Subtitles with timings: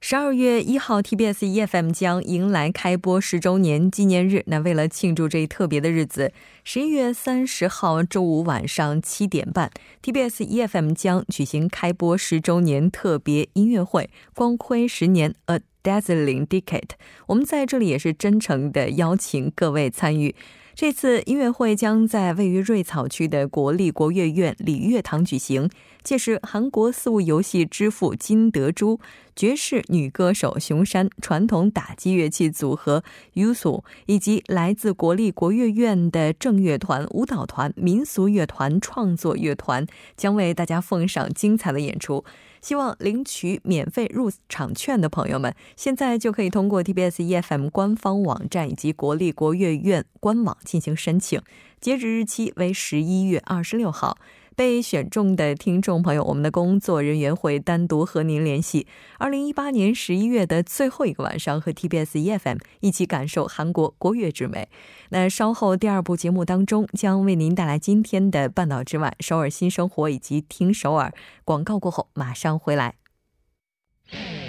[0.00, 4.44] 十二月一号，TBS EFM 将迎来开播十周年纪念日。
[4.46, 16.90] 那为了庆祝这一特别的日子，十一月三十号周五晚上七点半，TBS EFM 将举行开播十周年特别音乐会——光辉十年 A Dazzling Decade。
[17.26, 20.36] 我们在这里也是真诚的邀请各位参与。
[20.80, 25.68] 这次音乐会将在位于瑞草区的国立国乐院礼乐堂举行。
[26.04, 29.00] 届时，韩国四物游戏之父金德洙、
[29.34, 33.02] 爵士女歌手熊山、传统打击乐器组合
[33.34, 39.84] USO，以及来自国立国乐院的正乐团、舞蹈团、民俗乐团、创作乐团，
[40.16, 42.24] 将为大家奉上精彩的演出。
[42.60, 51.40] 希望领取免费入场券的朋友们，现在就可以通过 TBS EFM 官方网站以及国立国乐院官网进行申请，
[51.80, 54.18] 截止日期为十一月二十六号。
[54.58, 58.88] 被选中的听众朋友，我们的工作人员会单独和您联系。
[59.16, 64.68] 二零一八年十一月的最后一个晚上，和 TBS EFM 一起感受韩国国乐之美。
[65.10, 71.14] 那稍后第二部节目当中，将为您带来今天的《半岛之外》、首尔新生活以及听首尔
[71.44, 72.96] 广告过后，马上回来。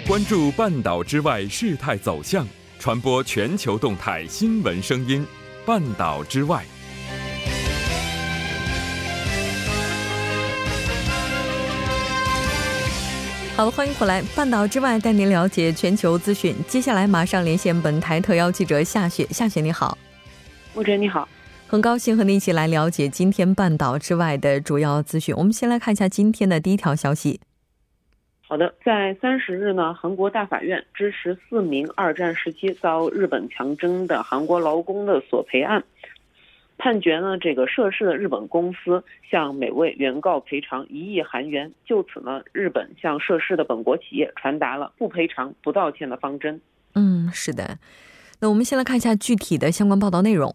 [0.08, 2.44] 关注半岛之外事态走向，
[2.80, 5.24] 传播全球动态新闻声音，
[5.64, 6.64] 《半岛之外》。
[13.60, 16.56] 好了，欢迎回来，《半岛之外》带您了解全球资讯。
[16.66, 19.98] 接下来马上连线本台特邀记者夏雪，夏雪你好，
[20.74, 21.28] 穆哲你好，
[21.66, 25.34] 很高兴和您一起来了解今天《半岛之外》的主要资讯。
[25.36, 27.38] 我们先来看一下今天的第一条消息。
[28.48, 35.84] 好的，在三十日呢，韩国大法院支持四名二战时期遭日本强征的韩国劳工的索赔案。
[36.80, 41.70] 判决呢，这个涉事的日本公司向每位原告赔偿一亿韩元。
[41.84, 46.58] 就此呢，日本向涉事的本国企业传达了不赔偿、不道歉的方针。
[46.94, 47.78] 嗯，是的。
[48.40, 50.54] 那我们先来看一下具体的相关报道内容。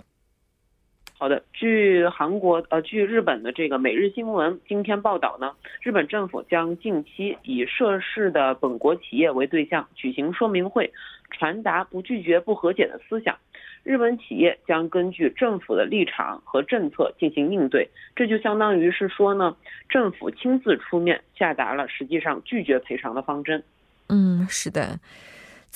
[1.18, 10.92] 好的，据韩国呃，据日本的这个《每日新闻》今天报道呢，日本政府将近期以涉事的本国企业为对象举行说明会，
[11.32, 13.38] 传达不拒绝、不和解的思想。
[13.86, 19.56] 日本企业将根据政府的立场和政策进行应对，这就相当于是说呢，
[19.88, 23.64] 政府亲自出面下达了实际上拒绝赔偿的方针。
[24.10, 25.00] 嗯，是的。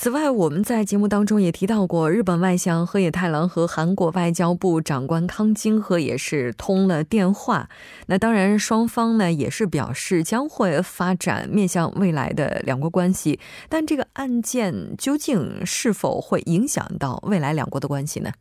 [0.01, 7.67] 此外，我们在节目当中也提到过，日本外相河野太郎和韩国外交部长官康京和也是通了电话。
[8.07, 13.41] 那当然，双方呢也是表示将会发展面向未来的两国关系。
[13.67, 18.31] 但这个案件究竟是否会影响到未来两国的关系呢？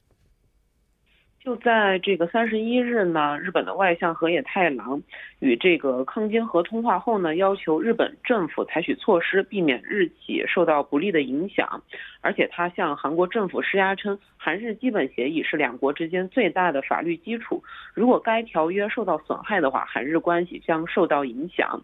[1.48, 5.00] 就在这个三十一日呢，日本的外相河野太郎
[5.38, 11.82] 与这个康京和通话后呢，要求日本政府采取措施，避免日企受到不利的影响。
[12.20, 17.64] 而且他向韩国政府施压称，韩日基本协议是两国之间最大的法律基础。
[17.94, 21.80] 如果该条约受到损害的话，韩日关系将受到影响。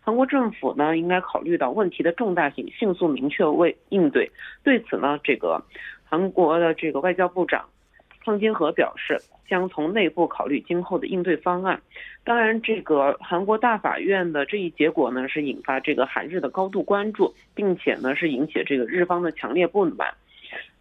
[0.00, 4.30] 韩国政府呢，应该考虑到问题的重大性，迅速明确为应对。
[4.62, 5.60] 对此呢，这个
[6.04, 7.68] 韩国的这个外交部长。
[8.28, 9.18] 康金和表示，
[9.48, 11.80] 将从内部考虑今后的应对方案。
[12.24, 20.12] 当然，这个韩国大法院的这一结果呢，是引发这个韩日的高度关注，并且呢，是引起这个日方的强烈不满。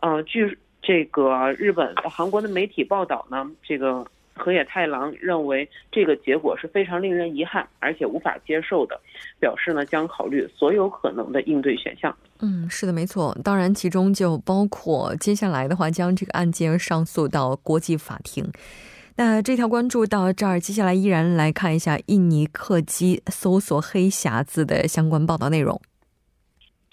[0.02, 4.06] 呃，据这个日本、韩国的媒体报道呢，这个。
[4.38, 9.00] 河野太郎认为这个结果是非常令人遗憾，而且无法接受的，
[9.40, 12.16] 表示呢将考虑所有可能的应对选项。
[12.40, 13.38] 嗯，是的，没错。
[13.44, 18.50] 当然，其中就包括接下来的话将这个案件上诉到国际法庭。
[19.16, 25.82] 那这条关注到这儿，接下来依然来看一下印尼客机搜索黑匣子的相关报道内容。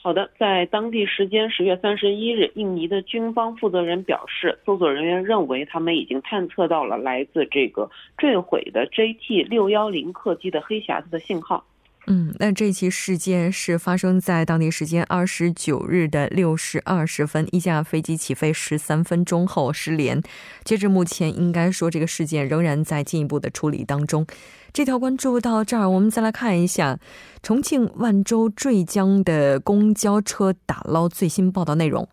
[0.05, 11.65] 好的，在当地时间十月三十一日，印尼的军方负责人表示，搜索人员认为他们已经探测到了来自这个坠毁的 JT 六幺零客机的黑匣子的信号。
[12.07, 20.21] 嗯，那这起事件是发生在当地时间二十九日的六时二十分，一架飞机起飞十三分钟后失联。
[20.65, 24.27] 截至目前，应该说这个事件仍然在进一步的处理当中。
[24.75, 26.99] 这条关注到这儿，我们再来看一下
[27.45, 32.09] 重庆万州坠江的公交车打捞最新报道内容。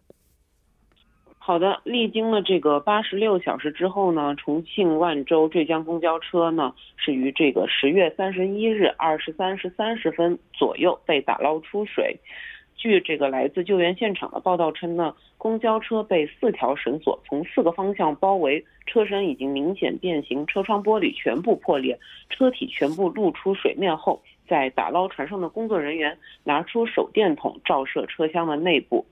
[1.39, 12.15] 好的，历经了这个八十六小时之后呢，重庆万州坠江公交车呢是于这个十月三十一日二十三时三十分左右被打捞出水。
[12.81, 21.99] 据这个来自救援现场的报道称呢，公交车被四条绳索从四个方向包围，车身已经明显变形，车窗玻璃全部破裂，
[22.31, 24.19] 车体全部露出水面后，
[24.49, 29.05] 在打捞船上的工作人员拿出手电筒照射车厢的内部。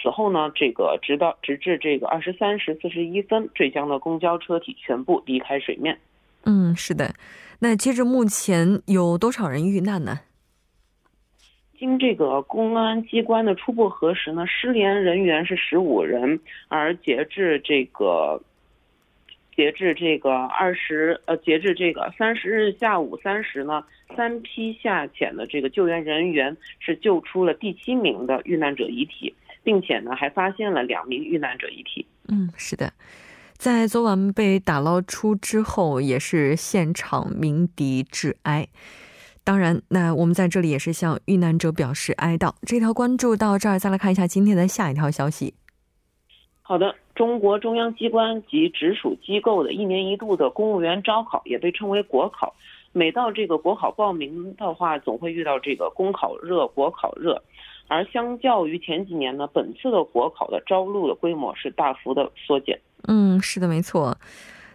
[0.00, 5.98] 此后呢，这个直到直至这个二十三时四十一分，坠江的公交车体全部离开水面。
[6.44, 7.12] 嗯，是的。
[7.58, 10.20] 那截至目前有多少人遇难呢？
[11.82, 16.38] 经这个公安机关的初步核实呢，失联人员是十五人，
[16.68, 18.40] 而截至这个
[19.56, 23.84] 截至这个二十呃截至这个三十日下午三时呢，
[24.16, 29.34] 三批下潜的这个救援人员是救出了第七名的遇难者遗体。
[29.64, 32.04] 并且呢，还发现了两名遇难者遗体。
[32.26, 32.92] 嗯，是的，
[33.56, 38.66] 在昨晚被打捞出之后，也是现场鸣笛致哀。
[39.44, 42.54] 当然，那我们在这里也是向遇难者表示哀悼。
[42.62, 45.54] 这条关注到这儿，再来看一下今天的下一条消息。
[46.62, 52.54] 好的，中国中央机关及直属机构的一年一度的公务员招考，也被称为国考。
[52.92, 57.42] 每到这个国考报名的话，总会遇到这个公考热、国考热。
[57.88, 62.80] 而相较于前几年呢，本次的国考的招录的规模是大幅的缩减。
[63.08, 64.16] 嗯，是的，没错。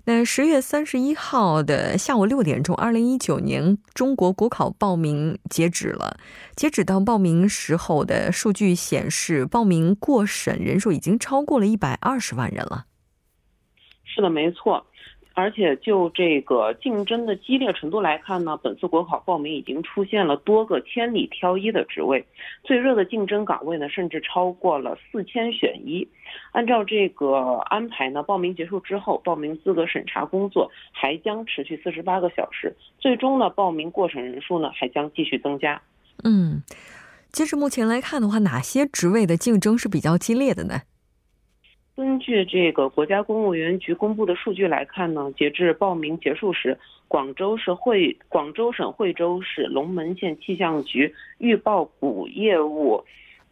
[0.09, 6.17] 那十月三十一号的下午六点钟，二零一九年中国国考报名截止了。
[6.55, 12.85] 截止到报名时候的数据显示，报名过审人数已经超过了一百二十万人了。
[14.05, 14.85] 是的，没错。
[15.37, 22.25] 而且就这个竞争的激烈程度来看呢，本次国考报名已经出现了多个千里挑一的职位，
[22.63, 26.07] 最热的竞争岗位呢，甚至超过了四千选一。
[26.53, 27.37] 按照这个
[27.69, 35.79] 安排呢，报名结束之后，报名资格审查工作还将持续四十八个小时，最终呢，报名过审人数呢还将继续增加。
[36.23, 36.63] 嗯，
[37.31, 40.81] 截至目前来看的话，哪些职位的竞争是比较激烈的呢？
[41.97, 46.77] 根据这个国家公务员局公布的数据来看呢，截至报名结束时，
[47.07, 53.03] 广州市惠广州省惠州市龙门县气象局预报股业务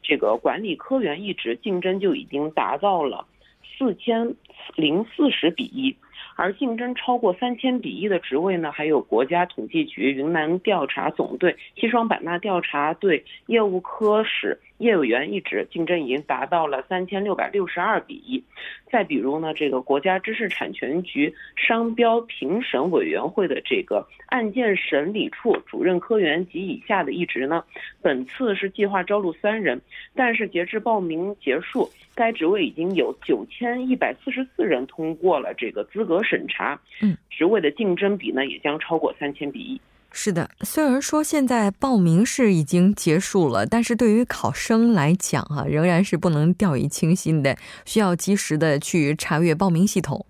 [0.04, 3.26] 这个管理科员一职竞争就已经达到了
[3.64, 4.36] 四千
[4.76, 5.96] 零四十比一。
[6.36, 18.44] 而竞争超过三千比一的职位呢，还有国家统计局云南调查总队西双版纳调查队业务科室业务员一职，竞争已经达到了三千六百六十二比一。
[18.92, 27.64] 再比如呢，这个国家知识产权局商标评审委员会的这个案件审理处主任科员及以下的一职呢，
[28.02, 29.82] 本次是计划招录三人，
[30.14, 36.22] 但是截至报名结束，该职位已经有九千一百四十四人通过了这个资格。
[36.26, 39.80] 审查，嗯，职位的竞争比呢也将超过三千比一。
[40.12, 50.26] 是的，虽然说现在报名是已经结束了，但是对于考生来讲啊，仍然是不能掉以轻心的，需要及时的去查阅报名系统。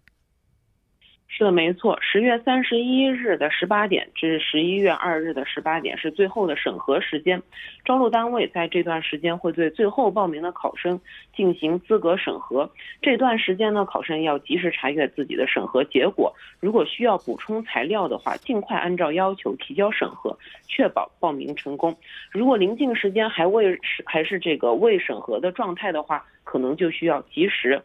[1.37, 1.99] 是的，没错。
[2.01, 7.41] 十月三十一日的十八点至十一月二日的十八点是最后的审核时间。
[7.83, 10.97] 招录单位在这段时间会对最后报名的考生
[11.35, 12.71] 进行资格审核。
[13.01, 16.33] 这段时间呢，考生要及时查阅自己的审核结果。
[16.61, 20.37] 如果需要补充材料的话，尽快按照要求提交审核，
[20.69, 21.93] 确保报名成功。
[22.31, 27.81] 如果临近时间还未还是这个未审核的状态的话，可能就需要及时。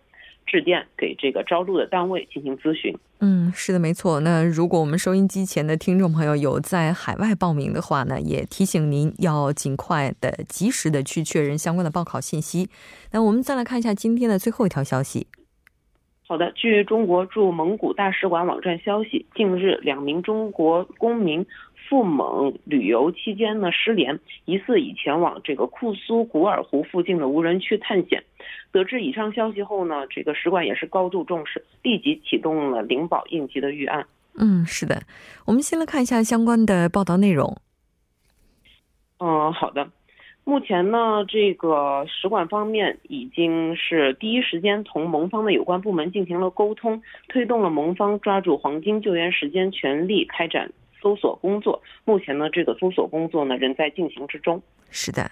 [0.51, 2.93] 致电给这个招录的单位进行咨询。
[3.21, 4.19] 嗯，是的，没错。
[4.21, 12.69] 那如果我们收音机前的听众朋友有在海外报名的话呢，也提醒您要尽快的、及时的去确认相关的报考信息。
[13.13, 15.29] 那我们再来看一下今天的最后一条消息。
[16.27, 21.47] 好的，据中国驻蒙古大使馆网站消息，近日两名中国公民。
[21.89, 28.23] 赴蒙旅游期间呢失联，疑似已前往这个库苏古尔湖附近的无人区探险。
[28.73, 34.07] 得知以上消息后呢，这个使馆也是高度重视，立即启动了灵宝应急的预案。
[34.39, 35.03] 嗯，是的，
[35.47, 37.57] 我们先来看一下相关的报道内容。
[39.19, 39.89] 嗯，好的。
[40.45, 50.73] 目前呢，这个使馆方面已经是第一时间同盟方的有关部门进行了沟通，推动了盟方抓住黄金救援时间，全力开展。
[51.03, 54.63] 搜索工作，目前呢，这个搜索工作呢仍在进行之中。
[54.91, 55.31] 是的，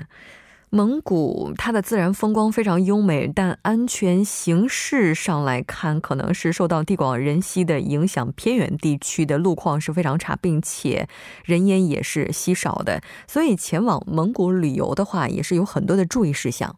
[0.71, 11.09] 蒙古它的自然风光非常优美，但安全形势上来看，可能是受到地广人稀的影响，偏远地区的路况是非常差，并且
[11.45, 16.77] 人烟也是稀少的，所以前往蒙古旅游的话，也是有很多的注意事项。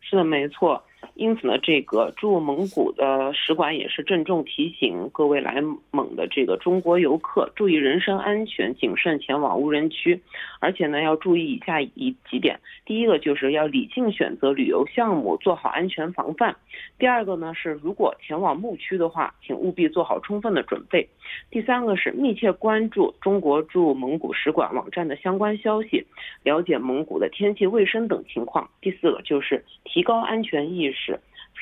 [0.00, 0.82] 是的，没错。
[1.14, 10.20] 因此呢，这个驻蒙古的使馆也是郑重提醒各位来蒙的这个中国游客，注意人身安全，谨慎前往无人区。
[10.58, 16.54] 而且呢，要注意以下一几点：第一个就是要理性选择旅游项目，做好安全防范；
[16.98, 21.06] 第二个呢是，如果前往牧区的话，请务必做好充分的准备；
[21.50, 26.06] 第三个是密切关注中国驻蒙古使馆网站的相关消息，
[26.42, 31.11] 了解蒙古的天气、卫生等情况；第四个就是提高安全意识，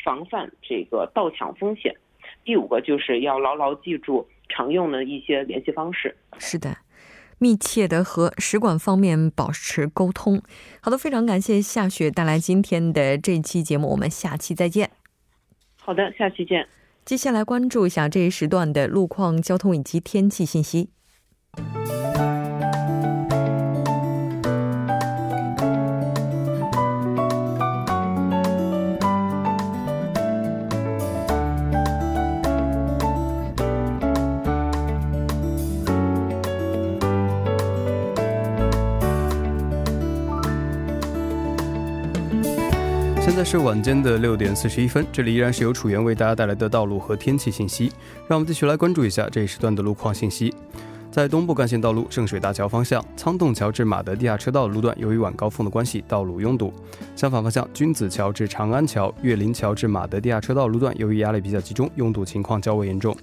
[0.04, 1.92] 防范这个盗抢风险；
[2.44, 6.16] 第五个就是要牢牢记住常用的一些联系方式。
[6.38, 6.76] 是的。
[7.42, 10.42] 密切的和使馆方面保持沟通。
[10.82, 14.90] 好的，非常感谢夏雪带来今天的这期节目，我们下期再见。
[15.80, 16.68] 好的，下期见。
[17.02, 20.90] 接下来关注一下这一时段的路况、交通以及天气信息。
[43.30, 47.92] 现在是晚间的六点四十一分，这里依然是由楚源为大家带来的道路和天气信息。
[48.26, 50.52] 让我们继续来关注一下这一时段的路况信息。
[51.12, 56.72] 在东部干线道路圣水大桥方向，仓洞桥至马德地下车道路段，由于晚高峰的关系，道路拥堵。
[57.14, 63.16] 相反方向，君子桥至长安桥、岳林桥至马德地下车道路段，由于压力比较集中，拥堵情况较为严重。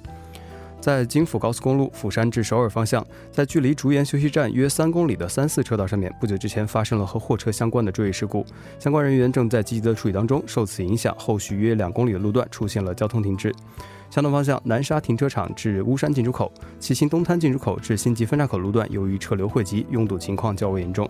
[0.87, 8.45] 在京釜高速公路釜山至首尔方向，在距离竹岩休息站约三公里的三四车道上面，不久之前发生了和货车相关的追尾事故，
[8.79, 10.41] 相关人员正在积极的处理当中。
[10.47, 13.53] 受此影响，后续约两公里的路段出现了交通停滞。
[14.09, 21.05] 相同方向，南沙停车场至巫山进出口、七星东滩进出口至新吉分岔口路段，由于车流汇集，拥堵情况较为严重。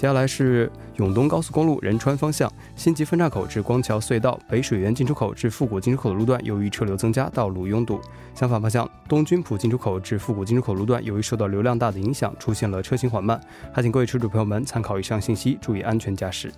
[0.00, 8.00] 接下来是永东高速公路仁川方向新集分岔口至光桥隧道北水源进出口至复古进出口路段，由于车流增加，道路拥堵。
[8.34, 13.38] 相反方向东军浦进出口至复古进出口路段，由于受到流量大的影响，出现了车行缓慢。
[13.74, 16.50] 还请各位车主朋友们参考以上信息，注意安全驾驶。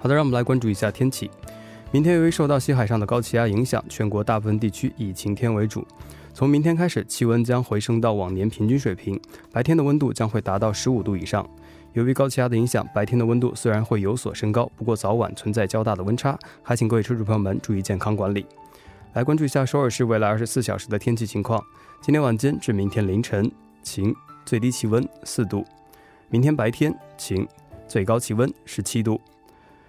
[0.00, 1.30] 好的，让我们来关注一下天气。
[1.92, 5.86] 明天由于受到西海上的高气压影响，全国大部分地区以晴天为主。
[6.34, 9.20] 从明天开始，气温将回升到往年平均水平，
[9.52, 11.48] 白天的温度将会达到十五度以上。
[11.92, 18.46] 由于高气压的影响，白天的温度虽然会有所升高，不过早晚存在较大的温差，还请各位车主朋友们注意健康管理。
[19.14, 21.60] 来关注一下首尔市未来二十四小时的天气情况：
[22.00, 23.50] 今天晚间至明天凌晨
[23.82, 24.14] 晴，
[24.46, 25.64] 最低气温四度；
[26.28, 27.46] 明天白天晴，
[27.88, 29.20] 最高气温十七度。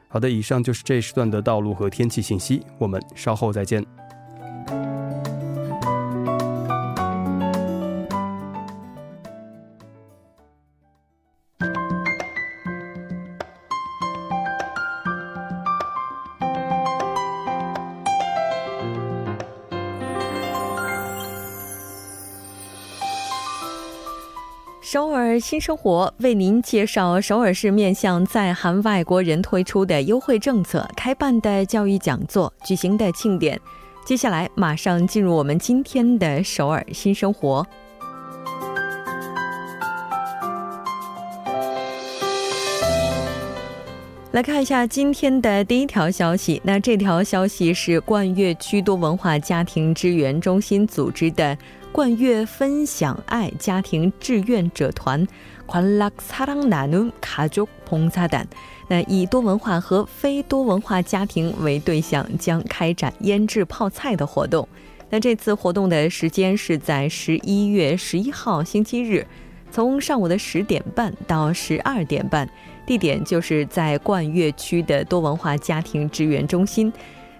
[0.07, 4.00] 好的，以上就是这一时段的道路和天气信息，我们稍后再见。
[24.91, 33.57] 首尔新生活为您介绍首尔市面向在韩外国人推出的优惠政策、开办的教育讲座、举行的庆典。
[34.03, 37.65] 接下来，马上进入我们今天的首尔新生活。
[44.33, 46.61] 来看一下今天的第一条消息。
[46.65, 51.57] 那这条消息是冠岳区多文化家庭支援中心组织的。
[51.92, 55.26] 冠岳分享爱家庭志愿者团，
[55.64, 58.44] 欢乐사랑나눔가족봉사 단，
[58.88, 64.68] 那以多文化和非多文化家庭为对象，将开展腌制泡菜的活动。
[65.08, 69.26] 那这次活动的时间是在十一月十一号星期日，
[69.70, 72.48] 从上午的十点半到十二点半，
[72.84, 76.92] 地点就是在冠岳区的多文化家庭支援中心。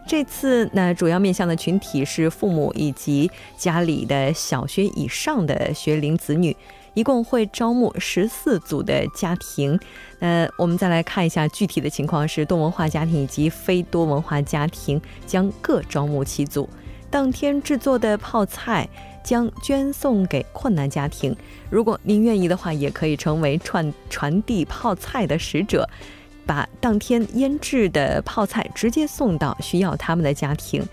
[0.08, 6.56] 这次呢，主要面向的群体是父母以及家里的小学以上的学龄子女，
[6.94, 9.80] 一共会招募十四组的家庭。
[10.20, 16.68] 那我们再来看一下具体的情况是，多文化家庭以及非多文化家庭将各招募七组。
[17.10, 18.88] 当天制作的泡菜
[19.24, 21.36] 将捐送给困难家庭。
[21.70, 25.88] 如果您愿意的话，也可以成为传传递泡菜的使者。
[26.46, 30.84] 把当天腌制的泡菜直接送到需要他们的家庭。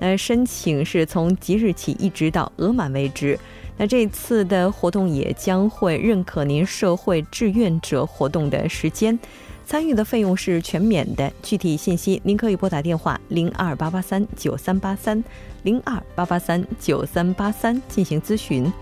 [0.00, 3.38] 那申请是从即日起一直到额满为止。
[3.76, 9.18] 那这次的活动也将会认可您社会志愿者活动的时间，
[9.64, 11.32] 参与的费用是全免的。
[11.42, 15.22] 具体信息您可以拨打电话零二八八三九三八三
[15.62, 18.72] 零二八八三九三八三进行咨询。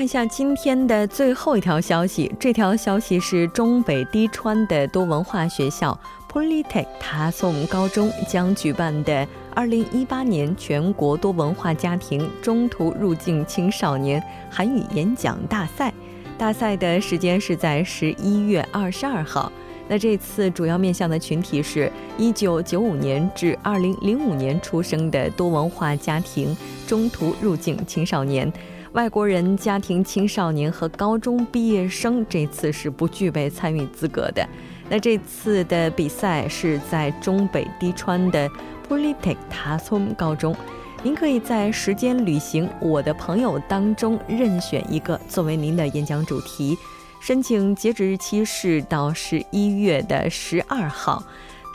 [0.00, 6.00] 看一下今天的最后一条消息，这条消息是中北低川的多文化学校
[6.32, 15.92] Polytech 塔松高中将举办的2018年全国多文化家庭中途入境青少年韩语演讲大赛，
[16.38, 19.52] 大赛的时间是在11月22号。
[19.86, 28.50] 那这次主要面向的群体是1995年至2005年出生的多文化家庭中途入境青少年。
[28.92, 34.44] 外国人家庭青少年和高中毕业生这次是不具备参与资格的。
[34.88, 38.50] 那这次的比赛是在中北低川的
[38.88, 40.56] Politek 塔松高中。
[41.04, 46.76] 您可以在时间旅行我的朋友当中任选一个作为您的演讲主题。
[47.20, 51.22] 申请截止日期是到十一月的十二号。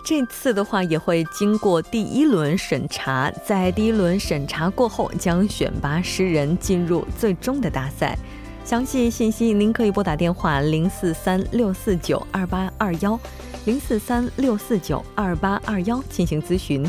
[0.05, 8.15] 这次的话也会经过第一轮审查，在第一轮审查过后，将选拔十人进入最终的大赛。
[8.63, 13.19] 详细信息您可以拨打电话零四三六四九二八二幺
[13.65, 16.87] 零四三六四九二八二幺进行咨询。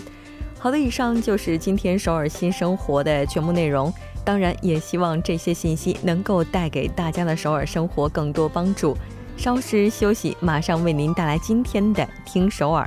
[0.58, 3.90] 好的，以上就是今天首尔新生活的全部内容。
[4.26, 8.94] 当然，也希望这些信息能够带给大家的首尔生活更多帮助。
[9.38, 12.86] 稍事休息，马上为您带来今天的听首尔。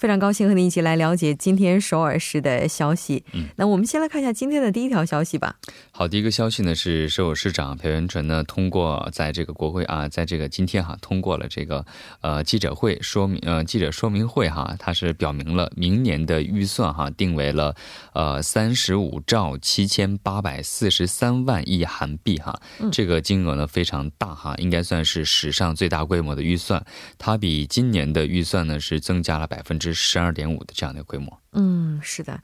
[0.00, 3.22] 非常高兴和您一起来了解今天首尔市的消息。
[3.34, 5.56] 嗯，那我们先来看一下今天的第一条消息吧。
[5.90, 11.84] 好，第一个消息呢是首尔市长朴元淳呢通过在这个国会啊，在这个今天哈通过了这个
[12.22, 17.76] 呃记者会说明呃记者说明会哈，他是表明了明年的预算哈定为了
[18.14, 22.58] 呃三十五兆七千八百四十三万亿韩币哈，
[22.90, 26.82] 这个金额呢非常大哈，应该算是史上最大规模的预算，
[27.18, 29.89] 它比今年的预算呢是增加了百分之。
[29.92, 32.40] 十二点五的这样的规模，嗯，是的，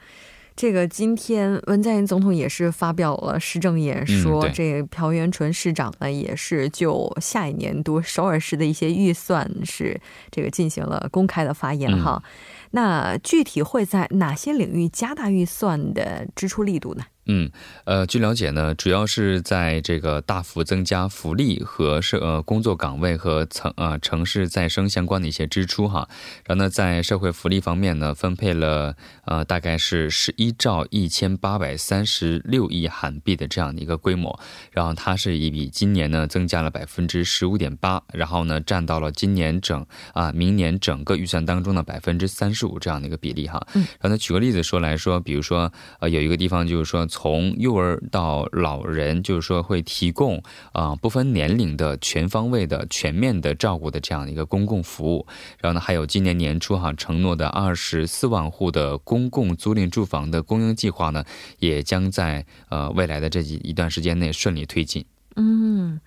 [0.54, 12.22] 这个今天文在寅总统也是发表了施政演说，这朴元淳市长呢也是就下一年度首尔市的一些预算是这个进行了公开的发言哈。
[12.70, 17.04] 那具体会在哪些领域加大预算的支出力度呢？
[17.28, 17.50] 嗯，
[17.84, 26.08] 呃，据了解呢，主要是在这个大幅增加福利和社呃工作岗位和城呃城市再生相关的一些支出哈。
[26.44, 34.38] 然后呢，在社会福利方面呢，分配了呃大概是十一兆一千八百三十六亿韩币的这样的一个规模。
[34.70, 39.84] 然后它是以比今年呢增加了百分之十五点八，然后呢占到了今年整
[40.14, 43.66] 啊明年整个预算当中的百分之三十五这样的一个比例哈。
[43.74, 43.82] 嗯。
[44.00, 47.04] 然后呢，举个例子说来说，比如说呃有一个地方就是说。
[47.16, 55.26] 从幼儿到老人，就是说会提供啊不分年龄的全方位的全面的照顾的这样的一个公共服务。
[55.58, 61.24] 然后呢，还有今年年初哈承诺的二十四万户的公共租赁住房的供应计划呢，
[61.58, 65.02] 也将在呃未来的这几一段时间内顺利推进。
[65.36, 65.98] 嗯，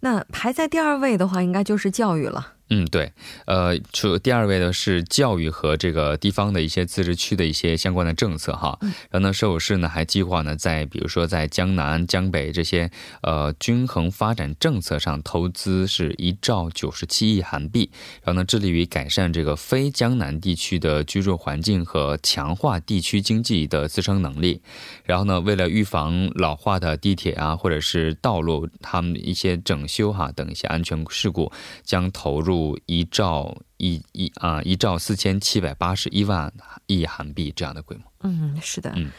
[0.00, 2.54] 那排在第二位的话，应该就是教育了。
[2.70, 3.10] 嗯，对，
[3.46, 8.78] 呃，除第二位呢是教育和这个地方的一些自治区的一些相关的政策哈。
[9.10, 12.90] 然后呢，首尔市呢还计划呢在比如说在江南、江北这些
[13.22, 17.90] 呃均衡发展政策上投资是一兆九十七亿韩币。
[18.22, 24.60] 然后呢，致力于改善这个非江南地区的居住环境和强化地区经济的自生能力。
[25.04, 31.50] 然后呢，为了预防老化的地铁啊或者是道路，他们一些整修哈等一些安全事故，
[31.82, 32.57] 将投入。
[32.86, 36.52] 一兆一一啊，一兆四千七百八十一万
[36.86, 38.04] 亿韩币这样的规模。
[38.22, 39.10] 嗯，是的，嗯，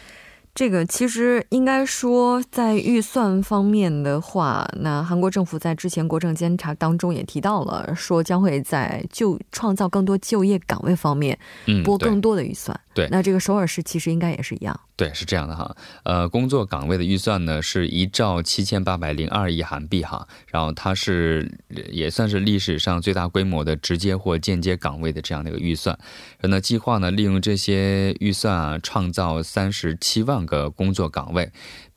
[0.53, 11.37] 这个其实应该说，在预算方面的话，那韩国政府在之前国政监察当中也提到了，说将会在就创造更多就业岗位方面
[11.85, 12.77] 拨更多的预算。
[12.93, 14.77] 对，那这个首尔市其实应该也是一样。
[14.99, 15.77] 对，是这样的哈。
[16.03, 20.27] 呃，工作岗位的预算呢是一兆七千八百零二亿韩币哈。
[20.47, 21.49] 然后它是
[21.89, 25.97] 也算是历史上最大规模的直接或间接岗位的这样的一个预算。
[26.41, 31.49] 那计划呢利用这些预算啊，创造三十七万个工作岗位。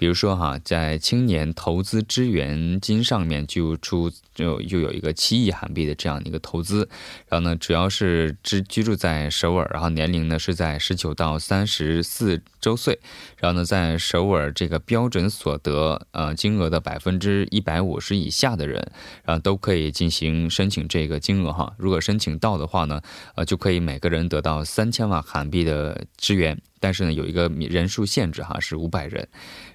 [0.03, 6.88] 比如说哈，在青年投资支援金上面就出就又有一个七亿韩币的这样的一个投资。
[7.29, 12.99] 然后呢，主要是居居住在首尔，然后年龄呢是在十九到三十四周岁。
[13.37, 18.91] 然后呢，在首尔这个标准所得呃金额的百分之一百五十以下的人，
[19.23, 21.73] 然后都可以进行申请这个金额哈。
[21.79, 23.01] 如果申请到的话呢，
[23.37, 26.61] 呃，就可以每个人得到三千万韩币的支援。
[26.83, 29.29] 但是呢，有一个人数限制哈，是五百人。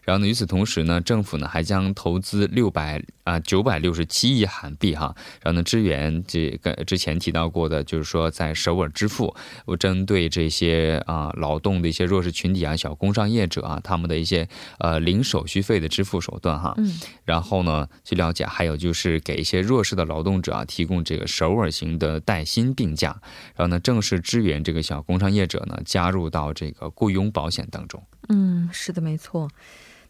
[0.04, 9.34] 然后呢，与此同时呢，政府呢还将投资六百啊九百六十七亿韩币哈，然后呢支援这个之前提到过的，就是说在首尔支付，
[9.66, 14.48] 我针对这些啊劳动的一些弱势群体啊小工商业者啊他们的一些
[14.80, 16.74] 呃零手续费的支付手段哈。
[16.78, 17.00] 嗯。
[17.26, 23.10] 然后呢，据了解，还有就是给一些弱势的劳动者啊提供这个首尔型的带薪病假，
[23.56, 28.02] 然后呢正式支援这个小工商业者呢加入到这个雇佣保险当中。
[28.30, 29.48] 嗯，是的，没错。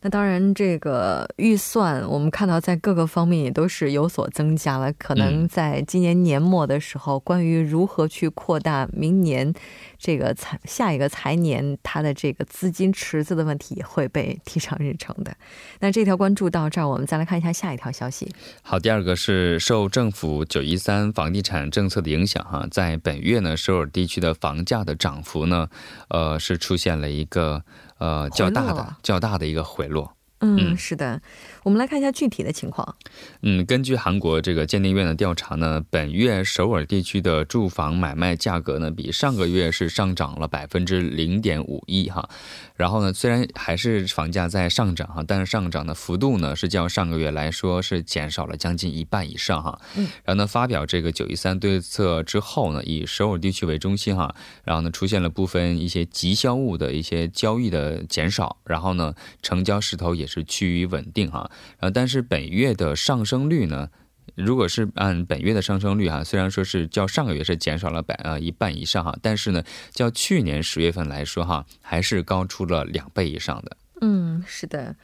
[0.01, 4.93] 那当然，这个预算我们看到在各个方面也都是有所增加了。
[4.93, 9.51] 可能在今年年末的时候，关于如何去扩大明年
[9.97, 15.35] 这个财下一个财年它的这个资金池子的问题，也会被提上日程的。
[15.79, 18.31] 那这条关注到这儿，我们再来看一下下一条消息。
[18.61, 25.67] 好，第二个是受政府九一三房地产政策的影响，哈，在本月呢，首尔地区的房价的涨幅呢，
[26.09, 27.63] 呃，是出现了一个。
[27.97, 30.13] 呃，较大的、较大的一个回落。
[30.39, 31.19] 嗯，是的。
[31.67, 32.95] 我们来看一下具体的情况。
[33.41, 42.29] 嗯，根据韩国这个鉴定院的调查呢，本月首尔地区的住房买卖价格呢，比上个月是上涨了百分之零点五一哈。
[42.77, 49.77] 然后呢，虽然还是房价在上涨哈，但是上涨的幅度呢，是较上个月来说是减少了将近一半以上哈。
[49.97, 50.07] 嗯。
[50.23, 61.51] 然后呢，发表这个九一三对策之后呢，以首尔地区为中心哈，然后呢，出现了部分一些急销物的一些交易的减少，然后呢，成交势头也是趋于稳定哈。
[61.79, 63.89] 呃，但是本月的上升率呢，
[64.35, 73.77] 如果是按本月的上升率哈，虽然说是较上个月是减少了百呃一半以上哈，但是呢，较去年十月份来说哈，还是高出了两倍以上的。
[74.01, 74.95] 嗯，是的。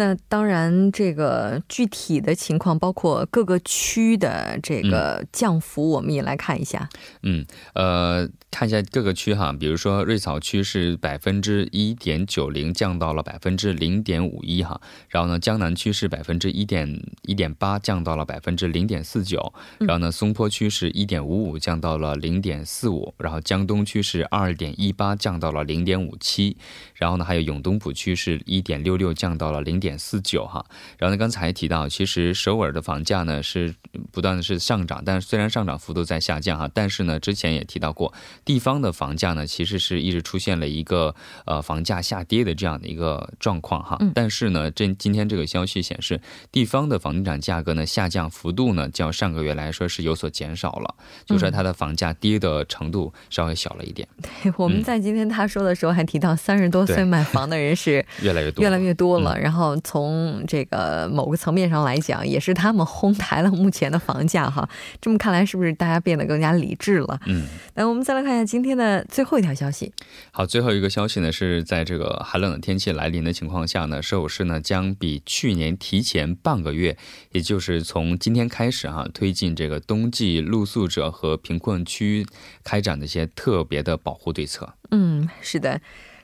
[0.00, 6.88] 那当然，这个具体的情况，包括各个区的这个降幅，我们也来看一下。
[7.22, 8.26] 嗯，呃。
[8.52, 26.56] 看一下各个区哈，比如说瑞草区是百分之一点九零降到了百分之零点五一哈，然后呢江南区是百分之一点一点八降到了百分之零点四九，然后呢松坡区是一点五五降到了零点四五，然后江东区是二点一八降到了零点五七，
[26.96, 30.64] 然后呢还有永东浦区是一点六六降到了零点四九哈，
[30.98, 33.74] 然后呢刚才提到其实首尔的房价呢是
[34.12, 38.12] 不断的是上涨，但是虽然上涨幅度在下降哈，但是呢之前也提到过。
[38.44, 43.98] 地方的房价呢，其实是一直出现了一个呃房价下跌的这样的一个状况哈。
[44.14, 54.08] 但是呢，这今天这个消息显示，地方的房地产价格呢下降幅度呢，较上个月来说是有所减少了，就说它的房价跌的程度稍微小了一点。
[54.22, 59.38] 对，我们在今天他说的时候还提到，三十多岁买房的人是 越来越多，越来越多了。
[59.38, 64.68] 然后从这个某个层面上来讲，也是他们哄抬了目前的房价哈。
[65.00, 67.20] 这么看来，是不是大家变得更加理智了？
[67.26, 68.30] 嗯，来，我们再来看。
[68.30, 69.92] 一下今天的最后一条消息。
[70.30, 76.96] 好，最后一个消息呢，是在这个寒冷的天气来临的情况下呢，首尔市呢将比去年提前半个月，
[77.32, 82.24] 也就是从今天开始哈，推进这个冬季露宿者和贫困区
[82.62, 84.74] 开展的一些特别的保护对策。
[84.92, 85.80] 嗯，是的。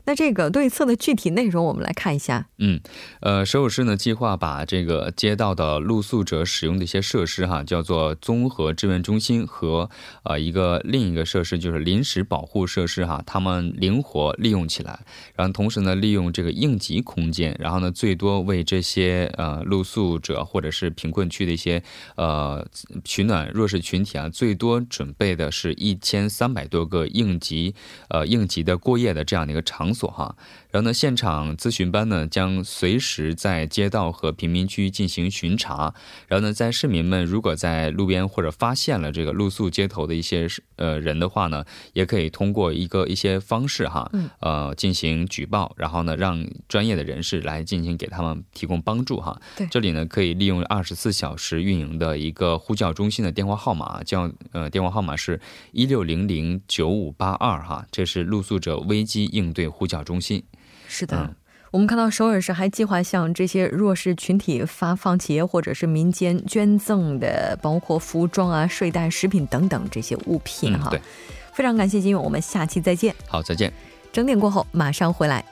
[0.07, 2.47] 那这个对策的具体内容，我们来看一下。
[2.59, 2.81] 嗯，
[3.21, 9.91] 呃，首尔市呢计划把这个街道的露宿者使用的一些设施哈，叫做综合支援中心和
[10.23, 15.01] 呃一个另一个设施就是临时保护设施哈，他们灵活利用起来，
[15.35, 21.83] 然后同时呢利用这个应急空间，然后呢最多为这些呃露宿者或者是贫困区的一些
[22.15, 22.65] 呃
[23.05, 27.75] 取暖弱势群体啊，最多准备的是一千三百多个应急
[28.09, 30.37] 呃应急的过夜的这样的一个场所所哈。
[30.77, 35.95] 然后呢，现场咨询班呢将随时在街道和贫民区进行巡查。
[36.29, 44.11] 然后呢，在市民们如果在路边或者发现了这个露宿街头的一些呃人的话呢，也可以通过一个一些方式哈，
[44.41, 49.41] 呃进行举报，然后呢让专业的人士来进行给他们提供帮助哈。
[49.57, 55.41] 对，这里呢可以利用二十四小时运营的一个呼叫中心的电话号码，叫呃电话号码是
[55.73, 60.45] 一六零零九五八二哈，这是露宿者危机应对呼叫中心。
[60.89, 61.35] 是的，
[61.71, 70.91] 我们看到首尔市还计划向这些弱势群体发放企业或者是民间捐赠的，包括服装啊、睡袋、食品等等这些物品哈。
[70.91, 71.01] 对，
[71.53, 73.15] 非常感谢金勇，我们下期再见。
[73.27, 73.73] 好，再见。
[74.13, 75.45] 整点过后马上回来。